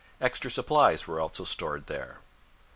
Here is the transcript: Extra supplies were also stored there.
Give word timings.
Extra 0.19 0.49
supplies 0.49 1.05
were 1.05 1.19
also 1.19 1.43
stored 1.43 1.85
there. 1.85 2.21